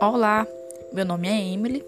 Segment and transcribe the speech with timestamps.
[0.00, 0.46] Olá,
[0.92, 1.84] meu nome é Emily,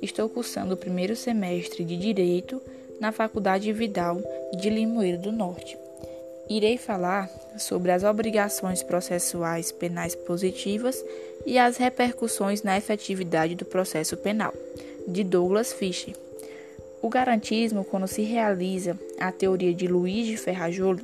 [0.00, 2.62] estou cursando o primeiro semestre de Direito
[3.00, 4.20] na Faculdade Vidal
[4.58, 5.76] de Limoeiro do Norte.
[6.48, 11.04] Irei falar sobre as obrigações processuais penais positivas
[11.44, 14.54] e as repercussões na efetividade do processo penal,
[15.06, 16.14] de Douglas Fischer.
[17.02, 21.02] O garantismo, quando se realiza a teoria de Luiz de Ferrajoli,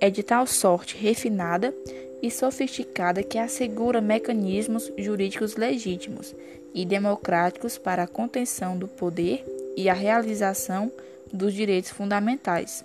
[0.00, 1.74] é de tal sorte refinada
[2.22, 6.34] e sofisticada que assegura mecanismos jurídicos legítimos
[6.74, 9.44] e democráticos para a contenção do poder
[9.76, 10.90] e a realização
[11.32, 12.84] dos direitos fundamentais.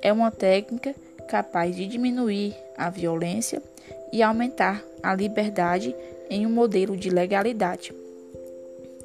[0.00, 0.94] É uma técnica
[1.28, 3.62] capaz de diminuir a violência
[4.12, 5.94] e aumentar a liberdade
[6.28, 7.94] em um modelo de legalidade.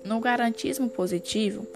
[0.03, 1.67] No garantismo positivo,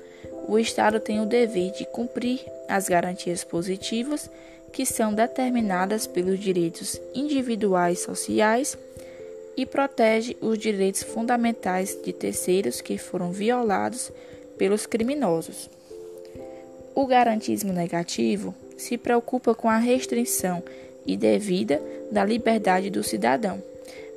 [0.47, 4.29] o Estado tem o dever de cumprir as garantias positivas
[4.71, 8.77] que são determinadas pelos direitos individuais sociais
[9.57, 14.11] e protege os direitos fundamentais de terceiros que foram violados
[14.57, 15.69] pelos criminosos.
[16.95, 20.63] O garantismo negativo se preocupa com a restrição
[21.05, 23.61] indevida da liberdade do cidadão,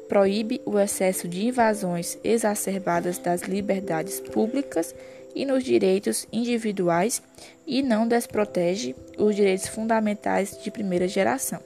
[0.09, 4.95] proíbe o excesso de invasões exacerbadas das liberdades públicas
[5.35, 7.23] e nos direitos individuais
[7.67, 11.61] e não desprotege os direitos fundamentais de primeira geração.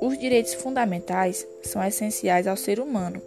[0.00, 3.20] Os direitos fundamentais são essenciais ao ser humano.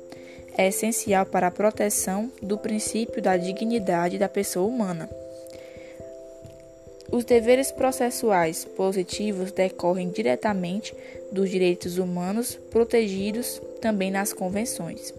[0.58, 5.10] É essencial para a proteção do princípio da dignidade da pessoa humana.
[7.12, 10.96] Os deveres processuais positivos decorrem diretamente
[11.30, 15.14] dos direitos humanos protegidos também nas convenções.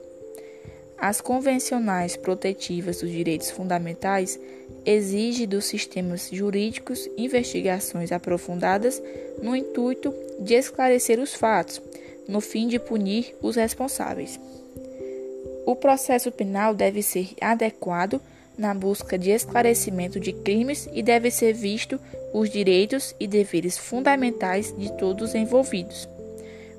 [1.02, 4.38] As convencionais protetivas dos direitos fundamentais
[4.86, 9.02] exigem dos sistemas jurídicos investigações aprofundadas
[9.42, 11.82] no intuito de esclarecer os fatos,
[12.28, 14.38] no fim de punir os responsáveis.
[15.66, 18.20] O processo penal deve ser adequado
[18.56, 21.98] na busca de esclarecimento de crimes e deve ser visto
[22.32, 26.08] os direitos e deveres fundamentais de todos os envolvidos.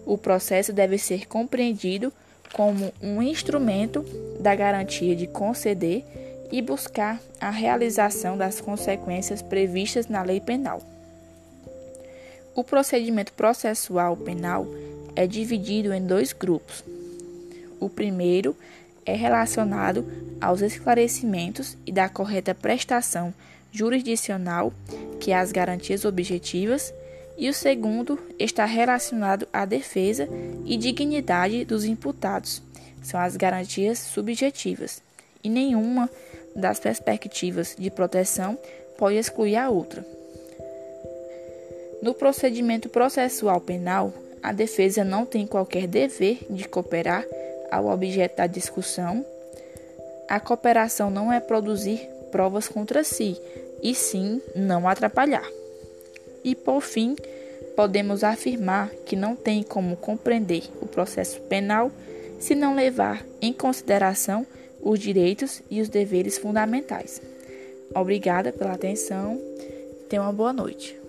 [0.06, 2.14] O processo deve ser compreendido
[2.54, 4.06] como um instrumento
[4.40, 6.06] da garantia de conceder
[6.52, 10.82] e buscar a realização das consequências previstas na lei penal.
[12.56, 14.68] O procedimento processual penal
[15.16, 16.84] é dividido em dois grupos.
[17.80, 18.56] O primeiro
[19.04, 20.06] é relacionado
[20.40, 23.34] aos esclarecimentos e da correta prestação
[23.72, 24.72] jurisdicional,
[25.20, 26.94] que é as garantias objetivas,
[27.38, 30.28] e o segundo está relacionado à defesa
[30.66, 32.62] e dignidade dos imputados.
[33.02, 35.02] São as garantias subjetivas,
[35.44, 36.10] e nenhuma
[36.56, 38.58] das perspectivas de proteção
[38.98, 40.06] pode excluir a outra.
[42.02, 47.26] No procedimento processual penal, a defesa não tem qualquer dever de cooperar
[47.72, 49.26] ao objeto da discussão.
[50.28, 53.38] A cooperação não é produzir provas contra si,
[53.82, 55.48] e sim não atrapalhar.
[56.44, 57.16] E por fim,
[57.76, 61.92] podemos afirmar que não tem como compreender o processo penal
[62.40, 64.46] se não levar em consideração
[64.82, 67.22] os direitos e os deveres fundamentais.
[67.96, 69.40] Obrigada pela atenção.
[70.10, 71.03] Tenha uma boa noite.